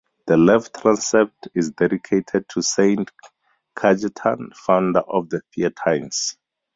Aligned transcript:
The 0.25 0.35
left 0.35 0.81
transept 0.81 1.49
is 1.53 1.69
dedicated 1.69 2.49
to 2.49 2.63
Saint 2.63 3.11
Cajetan, 3.77 4.51
founder 4.55 5.01
of 5.01 5.29
the 5.29 5.41
Theatines. 5.55 6.37